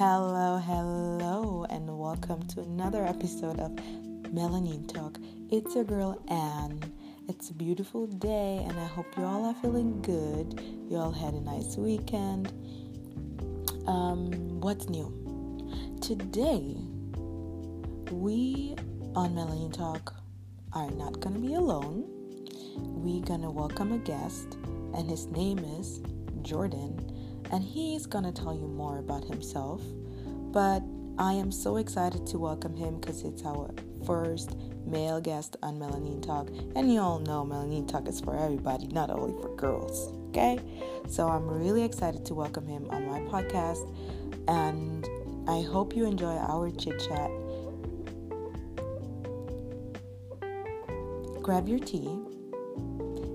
Hello, 0.00 0.56
hello, 0.56 1.66
and 1.68 1.98
welcome 1.98 2.42
to 2.46 2.62
another 2.62 3.04
episode 3.04 3.60
of 3.60 3.72
Melanin 4.32 4.90
Talk. 4.90 5.18
It's 5.50 5.74
your 5.74 5.84
girl 5.84 6.22
Anne. 6.28 6.80
It's 7.28 7.50
a 7.50 7.52
beautiful 7.52 8.06
day, 8.06 8.64
and 8.66 8.80
I 8.80 8.86
hope 8.86 9.04
you 9.18 9.24
all 9.24 9.44
are 9.44 9.54
feeling 9.60 10.00
good. 10.00 10.58
You 10.88 10.96
all 10.96 11.12
had 11.12 11.34
a 11.34 11.40
nice 11.42 11.76
weekend. 11.76 12.50
Um, 13.86 14.30
what's 14.62 14.88
new? 14.88 15.12
Today, 16.00 16.78
we 18.10 18.76
on 19.14 19.34
Melanin 19.34 19.70
Talk 19.70 20.14
are 20.72 20.90
not 20.92 21.20
gonna 21.20 21.40
be 21.40 21.52
alone. 21.52 22.06
We're 22.78 23.20
gonna 23.20 23.50
welcome 23.50 23.92
a 23.92 23.98
guest, 23.98 24.56
and 24.94 25.10
his 25.10 25.26
name 25.26 25.58
is 25.58 26.00
Jordan 26.40 27.09
and 27.50 27.62
he's 27.62 28.06
gonna 28.06 28.32
tell 28.32 28.54
you 28.54 28.66
more 28.66 28.98
about 28.98 29.24
himself. 29.24 29.82
But 30.52 30.82
I 31.18 31.34
am 31.34 31.52
so 31.52 31.76
excited 31.76 32.26
to 32.28 32.38
welcome 32.38 32.74
him 32.74 32.98
because 32.98 33.22
it's 33.22 33.44
our 33.44 33.70
first 34.06 34.56
male 34.86 35.20
guest 35.20 35.56
on 35.62 35.78
Melanin 35.78 36.24
Talk. 36.24 36.48
And 36.74 36.92
you 36.92 37.00
all 37.00 37.18
know 37.18 37.44
Melanin 37.44 37.86
Talk 37.86 38.08
is 38.08 38.20
for 38.20 38.36
everybody, 38.36 38.86
not 38.88 39.10
only 39.10 39.40
for 39.42 39.54
girls. 39.56 40.16
Okay? 40.28 40.58
So 41.08 41.28
I'm 41.28 41.46
really 41.46 41.82
excited 41.82 42.24
to 42.26 42.34
welcome 42.34 42.66
him 42.66 42.88
on 42.90 43.06
my 43.06 43.20
podcast. 43.20 43.86
And 44.48 45.06
I 45.48 45.62
hope 45.62 45.94
you 45.94 46.06
enjoy 46.06 46.36
our 46.36 46.70
chit 46.70 46.98
chat. 47.00 47.30
Grab 51.42 51.68
your 51.68 51.80
tea. 51.80 52.18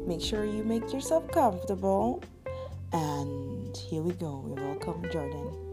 Make 0.07 0.21
sure 0.21 0.45
you 0.45 0.63
make 0.63 0.91
yourself 0.93 1.29
comfortable. 1.31 2.23
And 2.93 3.54
here 3.79 4.01
we 4.01 4.13
go. 4.13 4.43
We 4.45 4.61
welcome 4.61 5.03
Jordan. 5.11 5.65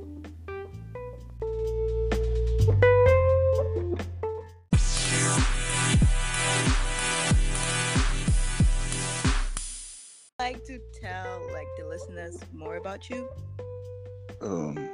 like 10.39 10.64
to 10.64 10.80
tell 11.00 11.41
like 11.53 11.69
the 11.78 11.86
listeners 11.86 12.36
more 12.53 12.77
about 12.77 13.08
you? 13.08 13.28
Um 14.41 14.89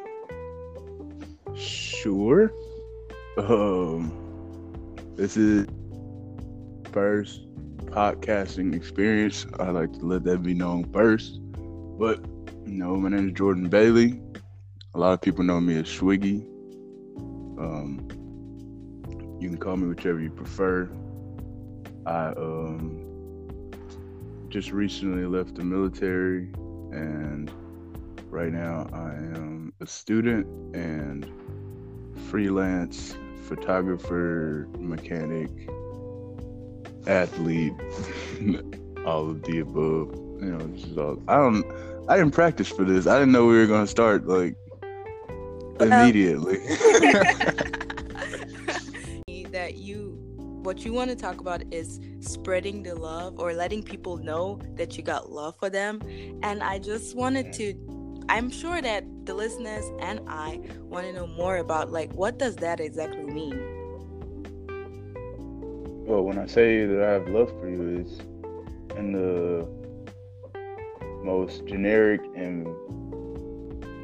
sure. 1.57 2.53
Um 3.39 4.13
this 5.17 5.37
is 5.37 5.67
first 6.93 7.47
podcasting 7.87 8.75
experience. 8.75 9.47
I 9.59 9.71
like 9.71 9.93
to 9.95 10.05
let 10.05 10.25
that 10.25 10.43
be 10.43 10.55
known 10.55 10.85
first. 10.93 11.41
But 11.99 12.21
know, 12.77 12.97
my 12.97 13.09
name 13.09 13.29
is 13.29 13.35
Jordan 13.35 13.69
Bailey. 13.69 14.21
A 14.95 14.99
lot 14.99 15.13
of 15.13 15.21
people 15.21 15.45
know 15.45 15.61
me 15.61 15.79
as 15.79 15.87
Swiggy. 15.87 16.43
Um, 17.59 18.09
you 19.41 19.49
can 19.49 19.59
call 19.59 19.77
me 19.77 19.89
whichever 19.89 20.21
you 20.21 20.31
prefer. 20.31 20.91
I 22.07 22.29
um, 22.29 23.71
just 24.49 24.71
recently 24.71 25.25
left 25.27 25.55
the 25.55 25.65
military, 25.65 26.51
and 26.93 27.51
right 28.31 28.53
now 28.53 28.89
I 28.93 29.11
am 29.15 29.73
a 29.81 29.87
student 29.87 30.47
and 30.77 31.27
freelance 32.31 33.17
photographer, 33.45 34.69
mechanic, 34.79 35.51
athlete, 37.07 37.73
all 39.07 39.31
of 39.31 39.43
the 39.43 39.61
above. 39.61 40.28
You 40.41 40.53
know, 40.53 40.67
this 40.69 40.85
is 40.85 40.97
all. 40.97 41.23
I 41.29 41.37
don't. 41.37 41.65
I 42.09 42.17
didn't 42.17 42.33
practice 42.33 42.69
for 42.69 42.85
this. 42.85 43.07
I 43.07 43.19
didn't 43.19 43.33
know 43.33 43.47
we 43.47 43.57
were 43.57 43.67
gonna 43.67 43.87
start 43.87 44.27
like 44.27 44.55
immediately. 45.81 46.59
that 49.51 49.75
you 49.77 50.15
what 50.63 50.85
you 50.85 50.93
want 50.93 51.09
to 51.11 51.17
talk 51.17 51.41
about 51.41 51.63
is 51.73 52.01
spreading 52.21 52.83
the 52.83 52.95
love 52.95 53.39
or 53.39 53.55
letting 53.55 53.83
people 53.83 54.19
know 54.19 54.61
that 54.75 54.97
you 54.97 55.03
got 55.03 55.31
love 55.31 55.57
for 55.59 55.71
them. 55.71 56.01
And 56.43 56.63
I 56.63 56.79
just 56.79 57.17
wanted 57.17 57.53
to 57.55 57.75
I'm 58.29 58.51
sure 58.51 58.83
that 58.83 59.05
the 59.25 59.35
listeners 59.35 59.85
and 60.01 60.21
I 60.29 60.61
want 60.81 61.07
to 61.07 61.13
know 61.13 61.27
more 61.27 61.57
about 61.57 61.91
like 61.91 62.13
what 62.13 62.39
does 62.39 62.57
that 62.57 62.81
exactly 62.81 63.25
mean? 63.25 63.59
Well, 66.07 66.23
when 66.23 66.39
I 66.39 66.47
say 66.47 66.87
that 66.87 67.03
I 67.03 67.13
have 67.13 67.29
love 67.29 67.51
for 67.61 67.69
you 67.69 68.01
is 68.01 68.21
in 68.97 69.13
the 69.13 69.78
most 71.23 71.67
generic 71.67 72.21
and 72.37 72.67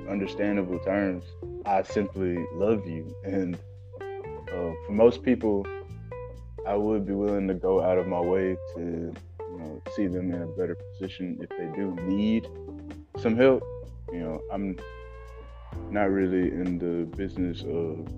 understandable 0.09 0.79
terms, 0.81 1.25
I 1.67 1.83
simply 1.83 2.37
love 2.55 2.87
you. 2.87 3.15
And 3.25 3.57
uh, 4.01 4.73
for 4.87 4.93
most 4.93 5.23
people, 5.23 5.67
I 6.67 6.75
would 6.75 7.07
be 7.07 7.13
willing 7.13 7.49
to 7.49 7.55
go 7.55 7.83
out 7.83 7.99
of 7.99 8.07
my 8.07 8.21
way 8.21 8.57
to, 8.75 8.81
you 8.81 9.59
know, 9.59 9.83
see 9.95 10.07
them 10.07 10.33
in 10.33 10.43
a 10.43 10.47
better 10.47 10.77
position 10.93 11.39
if 11.41 11.49
they 11.51 11.67
do 11.77 11.95
need 12.07 12.47
some 13.19 13.37
help. 13.37 13.63
You 14.13 14.21
know, 14.21 14.41
I'm 14.53 14.79
not 15.91 16.11
really 16.11 16.51
in 16.53 16.79
the 16.79 17.07
business 17.17 17.61
of, 17.61 18.09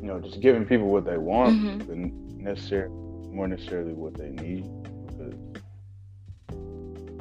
you 0.00 0.08
know, 0.08 0.20
just 0.20 0.40
giving 0.40 0.64
people 0.64 0.88
what 0.88 1.04
they 1.04 1.18
want, 1.18 1.60
mm-hmm. 1.60 1.78
but 1.78 1.96
necessarily 2.40 2.94
more 3.32 3.48
necessarily 3.48 3.92
what 3.92 4.14
they 4.14 4.30
need. 4.30 4.64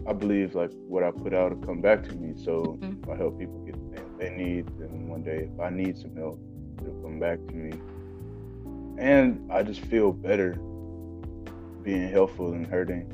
I 0.07 0.13
believe 0.13 0.53
like 0.53 0.71
what 0.87 1.03
I 1.03 1.11
put 1.11 1.33
out 1.33 1.55
will 1.55 1.65
come 1.65 1.81
back 1.81 2.03
to 2.03 2.13
me. 2.13 2.33
So 2.43 2.77
mm-hmm. 2.79 3.03
if 3.03 3.09
I 3.09 3.15
help 3.15 3.39
people 3.39 3.59
get 3.65 3.73
the 3.73 3.97
things 3.97 4.19
they 4.19 4.29
need, 4.29 4.67
then 4.79 5.07
one 5.07 5.23
day 5.23 5.49
if 5.51 5.59
I 5.59 5.69
need 5.69 5.97
some 5.97 6.15
help, 6.15 6.39
it'll 6.81 7.01
come 7.01 7.19
back 7.19 7.39
to 7.47 7.53
me. 7.53 7.73
And 8.97 9.51
I 9.51 9.63
just 9.63 9.81
feel 9.81 10.13
better 10.13 10.53
being 11.83 12.09
helpful 12.09 12.53
and 12.53 12.65
hurting 12.65 13.11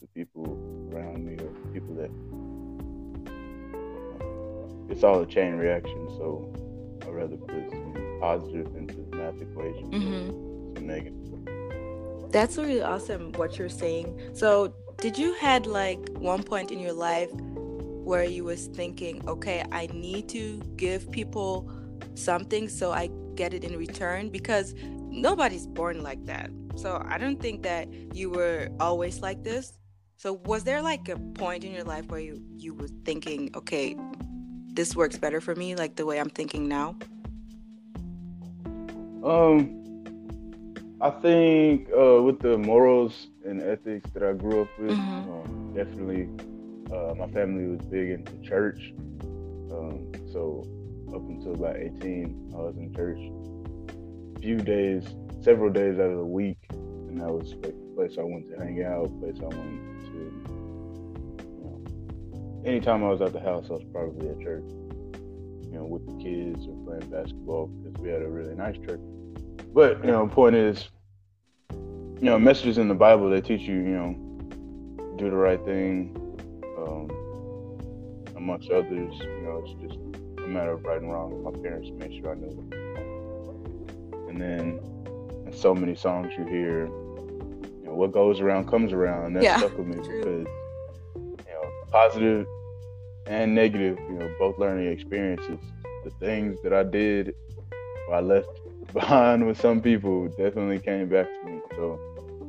the 0.00 0.06
people 0.08 0.58
around 0.92 1.24
me 1.26 1.34
or 1.34 1.50
people 1.72 1.94
that 1.96 2.10
it's 4.90 5.02
all 5.02 5.20
a 5.22 5.26
chain 5.26 5.54
reaction. 5.54 6.08
So 6.18 6.52
I'd 7.02 7.08
rather 7.08 7.36
put 7.36 7.70
some 7.70 8.18
positive 8.20 8.74
into 8.76 8.94
the 8.94 9.16
math 9.16 9.40
equation 9.40 9.90
mm-hmm. 9.90 10.76
some 10.76 10.86
negative. 10.86 11.18
That's 12.30 12.56
really 12.56 12.82
awesome 12.82 13.32
what 13.32 13.58
you're 13.58 13.68
saying. 13.68 14.18
So 14.32 14.74
did 15.02 15.18
you 15.18 15.34
had 15.34 15.66
like 15.66 15.98
one 16.18 16.42
point 16.44 16.70
in 16.70 16.78
your 16.78 16.92
life 16.92 17.28
where 17.32 18.22
you 18.24 18.44
was 18.44 18.68
thinking 18.68 19.20
okay 19.28 19.64
i 19.72 19.88
need 19.92 20.28
to 20.28 20.62
give 20.76 21.10
people 21.10 21.68
something 22.14 22.68
so 22.68 22.92
i 22.92 23.10
get 23.34 23.54
it 23.54 23.64
in 23.64 23.76
return? 23.76 24.28
Because 24.28 24.74
nobody's 25.10 25.66
born 25.66 26.02
like 26.02 26.24
that. 26.26 26.50
So 26.76 27.04
i 27.08 27.18
don't 27.18 27.40
think 27.40 27.62
that 27.62 27.88
you 28.14 28.30
were 28.30 28.68
always 28.80 29.20
like 29.20 29.44
this. 29.44 29.78
So 30.16 30.34
was 30.44 30.64
there 30.64 30.80
like 30.80 31.08
a 31.08 31.18
point 31.34 31.64
in 31.64 31.72
your 31.72 31.84
life 31.84 32.06
where 32.06 32.20
you 32.20 32.42
you 32.56 32.74
were 32.74 32.88
thinking 33.04 33.50
okay 33.54 33.96
this 34.74 34.96
works 34.96 35.18
better 35.18 35.40
for 35.40 35.54
me 35.54 35.74
like 35.74 35.96
the 35.96 36.06
way 36.06 36.18
i'm 36.18 36.30
thinking 36.30 36.68
now? 36.68 36.96
Um 39.24 39.78
I 41.00 41.10
think 41.10 41.88
uh, 41.90 42.22
with 42.22 42.38
the 42.38 42.56
morals 42.56 43.26
and 43.44 43.62
ethics 43.62 44.10
that 44.10 44.22
I 44.22 44.32
grew 44.32 44.62
up 44.62 44.68
with, 44.78 44.92
mm-hmm. 44.92 45.30
um, 45.30 45.72
definitely 45.74 46.28
uh, 46.92 47.14
my 47.14 47.26
family 47.28 47.64
was 47.64 47.80
big 47.86 48.10
into 48.10 48.36
church. 48.42 48.92
Um, 49.70 50.12
so 50.30 50.66
up 51.08 51.22
until 51.22 51.54
about 51.54 51.76
18, 51.76 52.52
I 52.54 52.58
was 52.58 52.76
in 52.76 52.94
church 52.94 53.18
a 54.36 54.40
few 54.40 54.58
days, 54.58 55.04
several 55.40 55.70
days 55.70 55.98
out 55.98 56.10
of 56.10 56.18
the 56.18 56.24
week, 56.24 56.58
and 56.70 57.20
that 57.20 57.30
was 57.30 57.54
like 57.54 57.74
the 57.74 57.92
place 57.96 58.16
I 58.18 58.22
went 58.22 58.48
to 58.50 58.56
hang 58.56 58.82
out, 58.82 59.08
place 59.20 59.38
I 59.38 59.44
went 59.44 60.04
to. 60.06 60.18
You 61.38 61.60
know, 61.64 62.62
anytime 62.64 63.04
I 63.04 63.08
was 63.08 63.22
at 63.22 63.32
the 63.32 63.40
house, 63.40 63.66
I 63.70 63.74
was 63.74 63.84
probably 63.92 64.28
at 64.28 64.40
church. 64.40 64.64
You 64.68 65.78
know, 65.78 65.84
with 65.84 66.06
the 66.06 66.22
kids 66.22 66.66
or 66.66 66.76
playing 66.84 67.10
basketball 67.10 67.68
because 67.68 67.98
we 68.02 68.10
had 68.10 68.20
a 68.20 68.28
really 68.28 68.54
nice 68.54 68.76
church. 68.86 69.00
But 69.72 70.04
you 70.04 70.10
know, 70.10 70.26
point 70.26 70.54
is, 70.54 70.90
you 72.22 72.30
know, 72.30 72.38
messages 72.38 72.78
in 72.78 72.86
the 72.86 72.94
Bible 72.94 73.28
they 73.28 73.40
teach 73.40 73.62
you, 73.62 73.74
you 73.74 73.82
know, 73.82 75.16
do 75.18 75.28
the 75.28 75.34
right 75.34 75.62
thing, 75.64 76.16
um, 76.78 77.10
amongst 78.36 78.70
others. 78.70 79.12
You 79.18 79.42
know, 79.42 79.64
it's 79.66 79.82
just 79.82 79.98
a 80.38 80.46
matter 80.46 80.70
of 80.70 80.84
right 80.84 81.02
and 81.02 81.10
wrong. 81.10 81.42
My 81.42 81.50
parents 81.50 81.90
made 81.90 82.14
sure 82.20 82.30
I 82.30 82.34
knew. 82.36 82.70
And 84.28 84.40
then, 84.40 84.78
in 85.46 85.52
so 85.52 85.74
many 85.74 85.96
songs 85.96 86.32
you 86.38 86.44
hear, 86.44 86.86
you 86.86 87.82
know, 87.86 87.94
what 87.94 88.12
goes 88.12 88.40
around 88.40 88.68
comes 88.68 88.92
around. 88.92 89.26
And 89.26 89.36
that 89.36 89.42
yeah, 89.42 89.58
stuck 89.58 89.76
with 89.76 89.88
me 89.88 89.94
true. 89.96 90.18
because, 90.20 90.46
you 91.44 91.54
know, 91.54 91.70
positive 91.90 92.46
and 93.26 93.52
negative, 93.52 93.98
you 94.08 94.14
know, 94.14 94.32
both 94.38 94.56
learning 94.60 94.86
experiences. 94.92 95.58
The 96.04 96.10
things 96.20 96.56
that 96.62 96.72
I 96.72 96.84
did, 96.84 97.34
I 98.12 98.20
left 98.20 98.60
behind 98.92 99.44
with 99.44 99.60
some 99.60 99.82
people 99.82 100.28
definitely 100.28 100.78
came 100.78 101.08
back 101.08 101.26
to 101.26 101.50
me. 101.50 101.60
So 101.74 101.98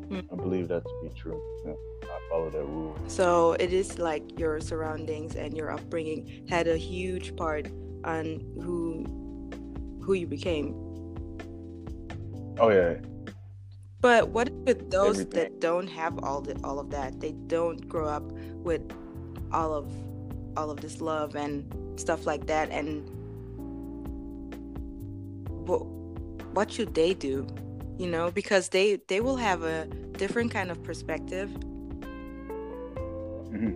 mm. 0.10 0.26
I 0.32 0.36
believe 0.36 0.68
that 0.68 0.84
to 0.84 0.94
be 1.04 1.10
true. 1.16 1.42
Yeah, 1.66 1.74
I 2.04 2.20
follow 2.30 2.50
that 2.50 2.64
rule. 2.64 2.98
So 3.08 3.54
it 3.54 3.74
is 3.74 4.00
like 4.00 4.40
your 4.40 4.60
surroundings 4.60 5.36
and 5.36 5.56
your 5.56 5.72
upbringing 5.72 6.46
had 6.50 6.68
a 6.68 6.78
huge 6.78 7.36
part 7.36 7.68
on 8.04 8.42
who 8.62 9.06
who 10.02 10.14
you 10.14 10.28
became. 10.28 10.76
Oh 12.60 12.70
yeah. 12.70 12.96
But 14.02 14.30
what 14.30 14.52
with 14.52 14.92
those 14.92 15.22
Everything. 15.22 15.40
that 15.40 15.62
don't 15.62 15.88
have 15.88 16.24
all 16.24 16.42
the 16.42 16.60
all 16.64 16.80
of 16.80 16.90
that? 16.92 17.20
They 17.20 17.32
don't 17.48 17.88
grow 17.88 18.08
up 18.08 18.24
with 18.64 18.82
all 19.52 19.74
of 19.74 19.88
all 20.58 20.70
of 20.70 20.82
this 20.82 21.02
love 21.02 21.36
and 21.36 21.64
stuff 22.00 22.26
like 22.26 22.48
that 22.48 22.70
and 22.70 23.10
what 25.68 25.86
what 26.54 26.72
should 26.72 26.94
they 26.94 27.14
do 27.14 27.48
you 27.98 28.08
know 28.08 28.32
because 28.32 28.70
they 28.70 28.96
they 29.08 29.20
will 29.20 29.38
have 29.38 29.64
a 29.64 29.86
different 30.18 30.52
kind 30.52 30.72
of 30.72 30.82
perspective 30.84 31.50
mm-hmm. 33.50 33.74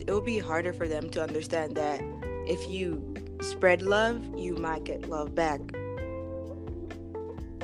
it 0.00 0.10
will 0.10 0.20
be 0.20 0.38
harder 0.38 0.72
for 0.72 0.88
them 0.88 1.10
to 1.10 1.22
understand 1.22 1.76
that 1.76 2.02
if 2.46 2.68
you 2.68 3.14
spread 3.40 3.82
love 3.82 4.22
you 4.36 4.56
might 4.56 4.84
get 4.84 5.08
love 5.08 5.34
back 5.34 5.60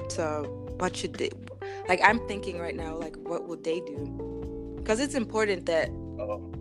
so 0.09 0.45
what 0.79 0.95
should 0.97 1.15
they 1.15 1.31
like 1.89 2.01
i'm 2.05 2.19
thinking 2.27 2.59
right 2.59 2.77
now 2.77 2.97
like 2.97 3.17
what 3.19 3.49
would 3.49 3.65
they 3.65 3.81
do 3.81 4.75
because 4.77 5.01
it's 5.01 5.15
important 5.15 5.67
that 5.67 5.89
oh. 6.19 6.53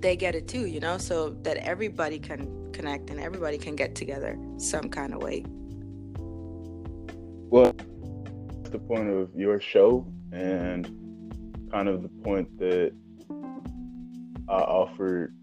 they 0.00 0.16
get 0.16 0.34
it 0.34 0.46
too 0.46 0.66
you 0.66 0.80
know 0.80 0.98
so 0.98 1.30
that 1.42 1.56
everybody 1.58 2.18
can 2.18 2.70
connect 2.72 3.10
and 3.10 3.20
everybody 3.20 3.58
can 3.58 3.76
get 3.76 3.94
together 3.94 4.38
some 4.56 4.88
kind 4.88 5.14
of 5.14 5.22
way 5.22 5.44
well 7.50 7.74
the 8.72 8.78
point 8.78 9.08
of 9.08 9.30
your 9.34 9.60
show 9.60 10.06
and 10.32 10.86
kind 11.70 11.88
of 11.88 12.02
the 12.02 12.08
point 12.08 12.58
that 12.58 12.92
I 14.48 14.56
offered 14.56 15.34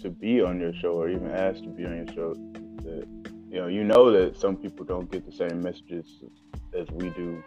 to 0.00 0.10
be 0.10 0.42
on 0.42 0.60
your 0.60 0.72
show 0.74 0.92
or 0.92 1.08
even 1.08 1.30
asked 1.30 1.62
to 1.64 1.68
be 1.68 1.84
on 1.84 1.96
your 1.96 2.14
show 2.14 2.34
that 2.82 3.06
you 3.48 3.60
know 3.60 3.66
you 3.68 3.84
know 3.84 4.10
that 4.10 4.36
some 4.36 4.56
people 4.56 4.84
don't 4.84 5.10
get 5.10 5.24
the 5.24 5.32
same 5.32 5.62
messages 5.62 6.22
as 6.74 6.86
we 6.92 7.10
do 7.10 7.42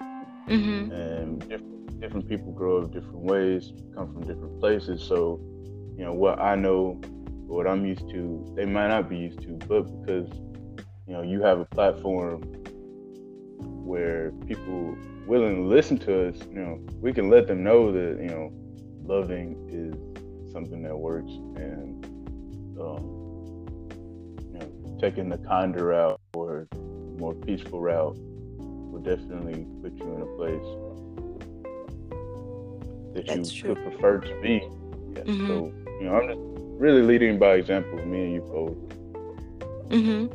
mm-hmm. 0.47 0.91
and 0.91 1.39
different, 1.47 1.99
different 1.99 2.27
people 2.27 2.51
grow 2.51 2.81
up 2.81 2.91
different 2.91 3.19
ways 3.19 3.73
come 3.93 4.11
from 4.11 4.21
different 4.21 4.59
places 4.59 5.01
so 5.01 5.39
you 5.97 6.03
know 6.03 6.13
what 6.13 6.39
i 6.39 6.55
know 6.55 6.99
what 7.45 7.67
i'm 7.67 7.85
used 7.85 8.09
to 8.09 8.51
they 8.55 8.65
might 8.65 8.87
not 8.87 9.07
be 9.09 9.17
used 9.17 9.41
to 9.41 9.49
but 9.67 9.83
because 10.01 10.29
you 11.07 11.13
know 11.13 11.21
you 11.21 11.41
have 11.41 11.59
a 11.59 11.65
platform 11.65 12.41
where 13.59 14.31
people 14.47 14.97
willing 15.27 15.55
to 15.55 15.61
listen 15.63 15.97
to 15.99 16.29
us, 16.29 16.35
you 16.51 16.59
know, 16.59 16.79
we 17.01 17.13
can 17.13 17.29
let 17.29 17.47
them 17.47 17.63
know 17.63 17.91
that, 17.91 18.21
you 18.21 18.29
know, 18.29 18.51
loving 19.03 19.55
is 19.69 20.51
something 20.51 20.81
that 20.83 20.97
works 20.97 21.31
and 21.55 22.05
um, 22.79 23.03
you 24.53 24.59
know, 24.59 24.97
taking 24.99 25.29
the 25.29 25.37
kinder 25.37 25.85
route 25.87 26.19
or 26.33 26.67
more 27.17 27.33
peaceful 27.33 27.81
route 27.81 28.15
will 28.57 29.01
definitely 29.01 29.65
put 29.81 29.93
you 29.97 30.13
in 30.15 30.21
a 30.21 30.25
place 30.37 30.89
that 33.13 33.27
That's 33.27 33.53
you 33.53 33.61
true. 33.61 33.75
could 33.75 33.91
prefer 33.91 34.19
to 34.19 34.41
be. 34.41 34.61
Yeah, 35.15 35.23
mm-hmm. 35.23 35.47
So, 35.47 35.73
you 35.99 36.05
know, 36.05 36.15
I'm 36.15 36.27
just 36.27 36.39
really 36.79 37.01
leading 37.01 37.37
by 37.37 37.55
example, 37.55 38.03
me 38.05 38.23
and 38.25 38.33
you 38.33 38.41
both. 38.41 38.77
Mm-hmm. 39.89 40.27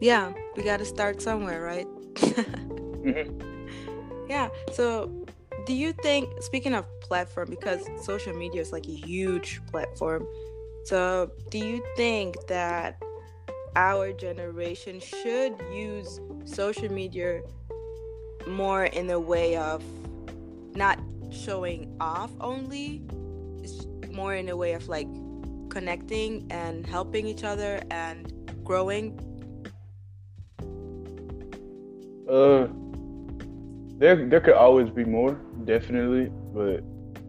Yeah, 0.00 0.32
we 0.56 0.62
got 0.62 0.78
to 0.78 0.84
start 0.84 1.22
somewhere, 1.22 1.62
right? 1.62 1.86
Mm-hmm. 2.16 3.42
Yeah. 4.28 4.48
So, 4.72 5.24
do 5.66 5.72
you 5.72 5.92
think, 5.92 6.42
speaking 6.42 6.74
of 6.74 6.84
platform, 7.00 7.48
because 7.48 7.86
social 8.02 8.32
media 8.32 8.60
is 8.60 8.72
like 8.72 8.86
a 8.86 8.94
huge 8.94 9.60
platform, 9.70 10.26
so 10.84 11.30
do 11.50 11.58
you 11.58 11.84
think 11.96 12.34
that 12.48 13.00
our 13.74 14.12
generation 14.12 15.00
should 15.00 15.60
use 15.72 16.20
social 16.44 16.90
media 16.90 17.42
more 18.46 18.84
in 18.84 19.06
the 19.06 19.18
way 19.18 19.56
of 19.56 19.82
not 20.74 21.00
showing 21.30 21.96
off 22.00 22.30
only? 22.40 23.02
It's 23.62 23.86
more 24.10 24.34
in 24.34 24.48
a 24.48 24.56
way 24.56 24.74
of 24.74 24.88
like 24.88 25.08
connecting 25.68 26.46
and 26.50 26.86
helping 26.86 27.26
each 27.26 27.44
other 27.44 27.82
and 27.90 28.32
growing 28.64 29.18
uh, 32.28 32.68
there 33.98 34.26
there 34.28 34.40
could 34.40 34.54
always 34.54 34.90
be 34.90 35.04
more, 35.04 35.40
definitely, 35.64 36.30
but 36.52 36.82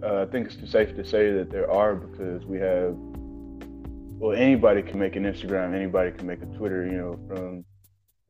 uh, 0.04 0.24
I 0.24 0.26
think 0.26 0.48
it's 0.48 0.72
safe 0.72 0.96
to 0.96 1.06
say 1.06 1.32
that 1.32 1.50
there 1.50 1.70
are 1.72 1.96
because 1.96 2.46
we 2.46 2.58
have. 2.60 2.96
Well, 4.20 4.36
anybody 4.36 4.82
can 4.82 5.00
make 5.00 5.16
an 5.16 5.24
Instagram. 5.24 5.76
Anybody 5.76 6.12
can 6.12 6.26
make 6.26 6.42
a 6.42 6.46
Twitter. 6.46 6.86
You 6.86 6.98
know, 6.98 7.20
from 7.28 7.66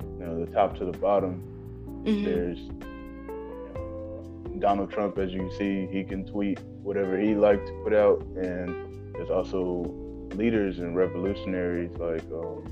you 0.01 0.25
know 0.25 0.45
the 0.45 0.51
top 0.51 0.77
to 0.79 0.85
the 0.85 0.97
bottom. 0.97 2.03
Mm-hmm. 2.05 2.25
There's 2.25 2.59
you 2.59 3.71
know, 3.73 4.59
Donald 4.59 4.91
Trump, 4.91 5.17
as 5.17 5.31
you 5.31 5.49
see, 5.57 5.87
he 5.91 6.03
can 6.03 6.25
tweet 6.25 6.59
whatever 6.83 7.17
he 7.17 7.35
likes 7.35 7.65
to 7.65 7.81
put 7.83 7.93
out, 7.93 8.21
and 8.35 9.13
there's 9.15 9.29
also 9.29 9.93
leaders 10.35 10.79
and 10.79 10.95
revolutionaries 10.95 11.91
like 11.97 12.23
um, 12.31 12.63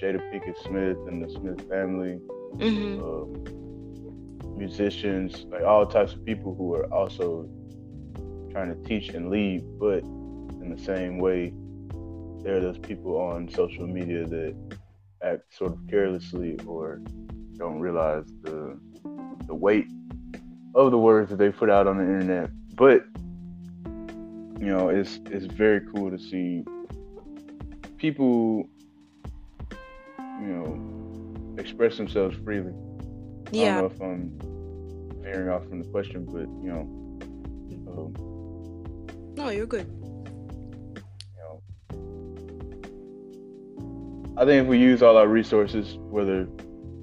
Jada 0.00 0.20
Pinkett 0.32 0.56
Smith 0.64 0.96
and 1.06 1.22
the 1.24 1.30
Smith 1.30 1.68
family, 1.68 2.18
mm-hmm. 2.56 3.02
um, 3.02 4.56
musicians, 4.56 5.44
like 5.50 5.62
all 5.62 5.86
types 5.86 6.12
of 6.12 6.24
people 6.24 6.54
who 6.54 6.74
are 6.74 6.92
also 6.92 7.48
trying 8.50 8.68
to 8.68 8.88
teach 8.88 9.10
and 9.10 9.30
lead, 9.30 9.62
but 9.78 10.02
in 10.60 10.72
the 10.74 10.82
same 10.82 11.18
way, 11.18 11.52
there 12.42 12.56
are 12.56 12.60
those 12.60 12.78
people 12.78 13.16
on 13.16 13.48
social 13.48 13.86
media 13.86 14.26
that 14.26 14.54
act 15.22 15.42
sort 15.54 15.72
of 15.72 15.78
carelessly 15.88 16.58
or 16.66 17.00
don't 17.56 17.80
realize 17.80 18.24
the 18.42 18.78
the 19.46 19.54
weight 19.54 19.86
of 20.74 20.90
the 20.90 20.98
words 20.98 21.30
that 21.30 21.36
they 21.36 21.50
put 21.50 21.70
out 21.70 21.86
on 21.86 21.98
the 21.98 22.04
internet. 22.04 22.50
But 22.74 23.04
you 24.58 24.68
know, 24.68 24.88
it's 24.88 25.20
it's 25.26 25.46
very 25.46 25.80
cool 25.94 26.10
to 26.10 26.18
see 26.18 26.64
people 27.96 28.68
you 30.42 30.48
know, 30.48 31.56
express 31.58 31.96
themselves 31.96 32.36
freely. 32.44 32.72
Yeah. 33.52 33.78
I 33.78 33.80
don't 33.80 33.80
know 33.80 33.94
if 33.94 34.00
I'm 34.00 35.22
veering 35.22 35.48
off 35.48 35.68
from 35.68 35.82
the 35.82 35.88
question, 35.88 36.24
but 36.24 36.48
you 36.62 36.70
know. 36.72 36.80
Um, 37.92 38.14
no, 39.36 39.50
you're 39.50 39.66
good. 39.66 39.86
You 41.36 41.42
know, 41.42 41.62
I 44.36 44.44
think 44.44 44.62
if 44.62 44.66
we 44.66 44.78
use 44.78 45.02
all 45.02 45.16
our 45.16 45.28
resources, 45.28 45.96
whether 45.98 46.48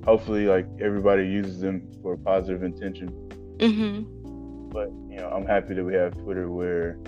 hopefully 0.03 0.45
like 0.45 0.67
everybody 0.81 1.27
uses 1.27 1.59
them 1.59 1.87
for 2.01 2.13
a 2.13 2.17
positive 2.17 2.63
intention. 2.63 3.09
Mm-hmm. 3.57 4.69
But 4.69 4.89
you 5.09 5.17
know, 5.17 5.29
I'm 5.29 5.45
happy 5.45 5.73
that 5.75 5.83
we 5.83 5.93
have 5.93 6.17
Twitter 6.17 6.49
where 6.49 6.99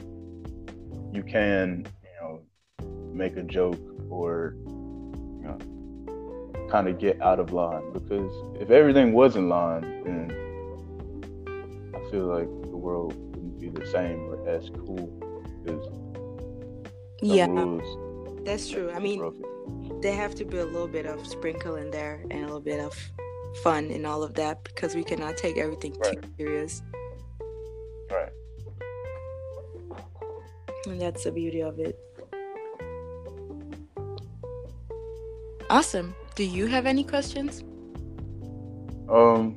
you 1.11 1.23
can, 1.23 1.85
you 2.03 2.09
know, 2.21 2.41
make 3.13 3.37
a 3.37 3.43
joke 3.43 3.79
or 4.09 4.55
you 4.65 5.43
know 5.43 5.57
kind 6.71 6.87
of 6.87 6.97
get 6.97 7.21
out 7.21 7.39
of 7.39 7.51
line 7.51 7.91
because 7.91 8.31
if 8.61 8.69
everything 8.69 9.11
was 9.11 9.35
in 9.35 9.49
line, 9.49 9.81
then 10.05 10.31
I 11.93 12.09
feel 12.09 12.25
like 12.27 12.47
the 12.47 12.77
world 12.77 13.13
wouldn't 13.35 13.59
be 13.59 13.67
the 13.67 13.85
same 13.85 14.29
or 14.29 14.47
as 14.47 14.69
cool. 14.69 15.07
Because 15.63 15.85
yeah, 17.21 17.47
that's 18.45 18.69
true. 18.69 18.89
I 18.91 18.99
mean, 18.99 19.19
there 20.01 20.15
have 20.15 20.33
to 20.35 20.45
be 20.45 20.57
a 20.57 20.65
little 20.65 20.87
bit 20.87 21.05
of 21.05 21.27
sprinkle 21.27 21.75
in 21.75 21.91
there 21.91 22.23
and 22.31 22.39
a 22.39 22.45
little 22.45 22.61
bit 22.61 22.79
of 22.79 22.97
fun 23.61 23.91
and 23.91 24.07
all 24.07 24.23
of 24.23 24.33
that 24.35 24.63
because 24.63 24.95
we 24.95 25.03
cannot 25.03 25.35
take 25.35 25.57
everything 25.57 25.93
right. 25.99 26.21
too 26.21 26.29
serious. 26.37 26.81
Right. 28.09 28.31
And 30.87 31.01
that's 31.01 31.25
the 31.25 31.31
beauty 31.31 31.61
of 31.61 31.79
it. 31.79 31.99
Awesome. 35.69 36.15
Do 36.41 36.47
you 36.47 36.65
have 36.65 36.87
any 36.87 37.03
questions? 37.03 37.61
Um. 39.07 39.53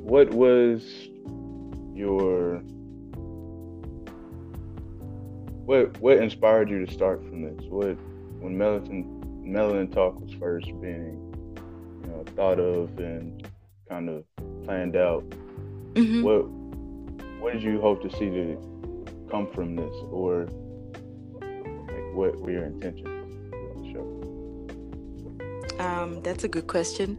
What 0.00 0.30
was 0.30 0.82
your 1.94 2.60
what 5.66 6.00
what 6.00 6.16
inspired 6.16 6.70
you 6.70 6.86
to 6.86 6.90
start 6.90 7.22
from 7.24 7.42
this? 7.42 7.66
What 7.68 7.98
when 8.40 8.56
Melanin 8.56 9.44
Melanin 9.44 9.92
Talk 9.92 10.18
was 10.18 10.32
first 10.40 10.68
being 10.80 11.34
you 12.02 12.06
know 12.06 12.24
thought 12.34 12.58
of 12.58 12.98
and 12.98 13.46
kind 13.90 14.08
of 14.08 14.24
planned 14.64 14.96
out? 14.96 15.28
Mm-hmm. 15.92 16.22
What 16.22 16.59
what 17.40 17.52
did 17.54 17.62
you 17.62 17.80
hope 17.80 18.02
to 18.02 18.10
see 18.10 18.30
to 18.30 18.56
come 19.30 19.50
from 19.52 19.76
this, 19.76 19.94
or 20.10 20.46
like 21.40 22.14
what 22.14 22.38
were 22.40 22.50
your 22.50 22.66
intentions 22.66 23.34
for 23.50 23.74
the 23.76 23.92
show? 23.92 25.82
Um, 25.82 26.20
that's 26.22 26.44
a 26.44 26.48
good 26.48 26.66
question. 26.66 27.18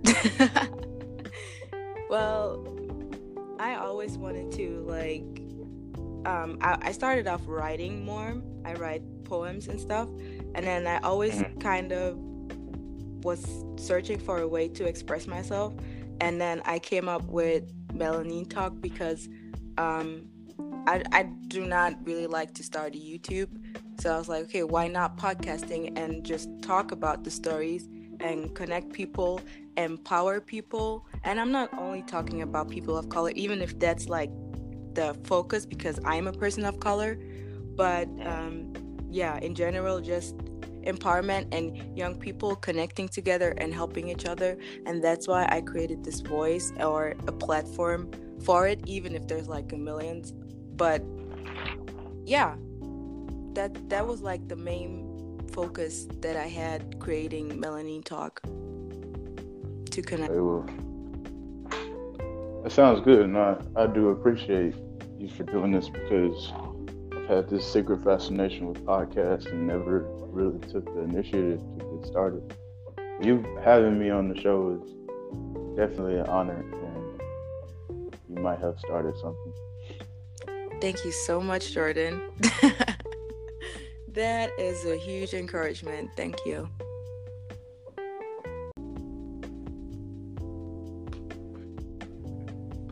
well, 2.10 2.66
I 3.60 3.76
always 3.76 4.18
wanted 4.18 4.52
to 4.54 4.84
like 4.88 5.24
um 6.26 6.60
I, 6.62 6.78
I 6.82 6.92
started 6.92 7.28
off 7.28 7.42
writing 7.46 8.06
more. 8.06 8.42
I 8.64 8.74
write 8.74 9.02
poems 9.24 9.68
and 9.68 9.80
stuff. 9.80 10.10
And 10.54 10.66
then 10.68 10.86
I 10.86 11.00
always 11.00 11.36
mm-hmm. 11.36 11.60
kind 11.60 11.92
of 11.94 12.18
was 13.24 13.64
searching 13.78 14.20
for 14.20 14.40
a 14.40 14.48
way 14.48 14.68
to 14.68 14.86
express 14.86 15.26
myself. 15.26 15.74
And 16.20 16.40
then 16.40 16.62
I 16.66 16.80
came 16.80 17.08
up 17.08 17.24
with 17.24 17.72
Melanin 17.94 18.48
Talk 18.50 18.74
because 18.80 19.30
um 19.78 20.28
I, 20.88 21.04
I 21.12 21.24
do 21.24 21.66
not 21.66 21.96
really 22.06 22.28
like 22.28 22.54
to 22.56 22.64
start 22.64 22.94
YouTube. 22.94 23.50
So 24.00 24.14
I 24.14 24.18
was 24.18 24.28
like, 24.28 24.44
okay, 24.46 24.64
why 24.64 24.88
not 24.88 25.18
podcasting 25.18 25.98
and 25.98 26.24
just 26.24 26.50
talk 26.62 26.92
about 26.92 27.24
the 27.24 27.32
stories 27.32 27.88
and 28.20 28.54
connect 28.56 28.92
people, 28.92 29.42
empower 29.78 30.42
people. 30.42 31.06
And 31.24 31.40
I'm 31.40 31.52
not 31.52 31.70
only 31.78 32.02
talking 32.04 32.42
about 32.42 32.70
people 32.70 32.98
of 32.98 33.10
color, 33.10 33.32
even 33.36 33.62
if 33.62 33.78
that's 33.80 34.10
like 34.10 34.32
the 34.94 35.16
focus 35.24 35.66
because 35.66 36.00
I'm 36.04 36.28
a 36.28 36.34
person 36.34 36.66
of 36.66 36.80
color, 36.80 37.18
but 37.76 38.08
um, 38.26 38.74
yeah, 39.10 39.38
in 39.38 39.54
general, 39.56 40.02
just 40.02 40.36
empowerment 40.84 41.54
and 41.54 41.96
young 41.96 42.16
people 42.16 42.56
connecting 42.56 43.08
together 43.08 43.54
and 43.58 43.72
helping 43.74 44.10
each 44.10 44.26
other. 44.26 44.58
And 44.86 45.04
that's 45.04 45.28
why 45.28 45.48
I 45.50 45.62
created 45.62 46.04
this 46.04 46.22
voice 46.22 46.74
or 46.80 47.14
a 47.28 47.32
platform 47.32 48.12
for 48.44 48.68
it, 48.68 48.82
even 48.86 49.16
if 49.16 49.28
there's 49.28 49.48
like 49.48 49.72
a 49.74 49.78
millions. 49.78 50.34
But 50.76 51.04
yeah, 52.26 52.56
that 53.54 53.90
that 53.90 54.08
was 54.08 54.22
like 54.22 54.48
the 54.48 54.56
main 54.56 55.08
focus 55.52 56.08
that 56.22 56.36
I 56.36 56.48
had 56.48 57.00
creating 57.00 57.50
Melanin 57.50 58.04
Talk 58.04 58.42
to 59.92 60.02
connect. 60.02 60.32
that 62.64 62.72
sounds 62.72 63.02
good, 63.02 63.22
and 63.22 63.38
I, 63.38 63.58
I 63.76 63.88
do 63.88 64.10
appreciate 64.10 64.76
you 65.20 65.30
for 65.30 65.44
doing 65.44 65.72
this 65.72 65.90
because 65.90 66.52
I've 67.14 67.28
had 67.28 67.50
this 67.50 67.72
secret 67.72 68.04
fascination 68.04 68.68
with 68.68 68.84
podcasts 68.86 69.48
and 69.48 69.68
never 69.68 70.06
really 70.32 70.60
took 70.60 70.86
the 70.86 71.02
initiative 71.02 71.60
to 71.78 71.98
get 71.98 72.08
started. 72.08 72.54
You 73.22 73.46
having 73.64 74.00
me 74.00 74.10
on 74.10 74.30
the 74.30 74.40
show 74.40 74.82
is 74.82 75.78
definitely 75.78 76.18
an 76.18 76.28
honor, 76.28 76.64
you 78.34 78.42
might 78.42 78.60
have 78.60 78.80
started 78.80 79.16
something. 79.18 79.54
Thank 80.80 81.06
you 81.06 81.12
so 81.12 81.40
much, 81.40 81.74
Jordan. 81.74 82.22
That 84.14 84.52
is 84.60 84.86
a 84.86 84.98
huge 84.98 85.34
encouragement. 85.34 86.10
Thank 86.18 86.46
you. 86.46 86.68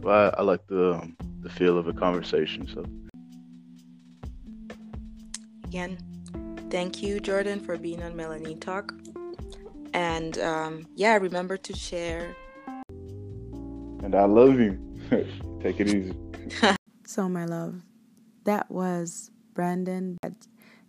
Well, 0.01 0.33
I, 0.33 0.39
I 0.39 0.43
like 0.43 0.65
the 0.67 0.93
um, 0.93 1.17
the 1.41 1.49
feel 1.49 1.77
of 1.77 1.89
a 1.89 1.93
conversation. 1.93 2.69
So 2.73 2.85
again, 5.65 5.97
thank 6.69 7.03
you, 7.03 7.19
Jordan, 7.19 7.59
for 7.59 7.77
being 7.77 8.01
on 8.01 8.13
Melanin 8.13 8.61
Talk. 8.61 8.93
And 9.93 10.37
um, 10.39 10.87
yeah, 10.95 11.17
remember 11.17 11.57
to 11.57 11.73
share. 11.75 12.33
And 12.89 14.15
I 14.15 14.23
love 14.23 14.57
you. 14.57 14.88
Take 15.61 15.79
it 15.79 15.87
easy. 15.87 16.13
so, 17.05 17.27
my 17.27 17.45
love, 17.45 17.81
that 18.43 18.69
was 18.69 19.31
Brandon 19.53 20.17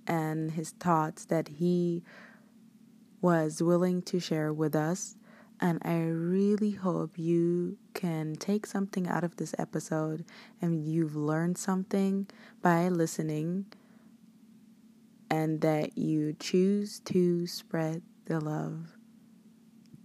and 0.06 0.50
his 0.50 0.70
thoughts 0.70 1.24
that 1.26 1.48
he 1.48 2.02
was 3.22 3.62
willing 3.62 4.02
to 4.02 4.20
share 4.20 4.52
with 4.52 4.76
us. 4.76 5.16
And 5.60 5.78
I 5.84 5.98
really 6.00 6.72
hope 6.72 7.18
you 7.18 7.78
can 7.94 8.34
take 8.36 8.66
something 8.66 9.06
out 9.08 9.24
of 9.24 9.36
this 9.36 9.54
episode 9.58 10.24
and 10.60 10.84
you've 10.86 11.16
learned 11.16 11.58
something 11.58 12.26
by 12.62 12.88
listening 12.88 13.66
and 15.30 15.60
that 15.60 15.96
you 15.96 16.34
choose 16.38 17.00
to 17.00 17.46
spread 17.46 18.02
the 18.24 18.40
love. 18.40 18.96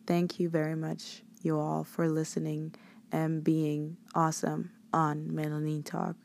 Thank 0.05 0.39
you 0.39 0.49
very 0.49 0.75
much, 0.75 1.23
you 1.41 1.57
all, 1.57 1.83
for 1.83 2.07
listening 2.07 2.75
and 3.11 3.43
being 3.43 3.97
awesome 4.13 4.71
on 4.93 5.29
Melanin 5.29 5.85
Talk 5.85 6.15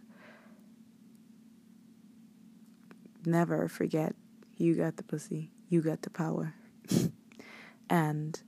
never 3.27 3.69
forget 3.69 4.15
you 4.57 4.75
got 4.75 4.97
the 4.97 5.03
pussy, 5.03 5.51
you 5.69 5.81
got 5.83 6.03
the 6.03 6.11
power. 6.11 6.55
and 7.91 8.43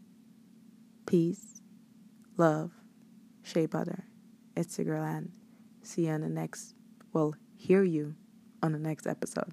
peace, 1.07 1.61
love, 2.37 2.73
shea 3.43 3.67
butter. 3.67 4.05
It's 4.57 4.77
your 4.79 4.85
girl 4.85 5.03
Ann. 5.03 5.33
See 5.83 6.07
you 6.07 6.13
on 6.13 6.21
the 6.21 6.29
next, 6.29 6.75
well, 7.13 7.35
hear 7.57 7.83
you 7.83 8.15
on 8.63 8.73
the 8.73 8.79
next 8.79 9.07
episode. 9.07 9.53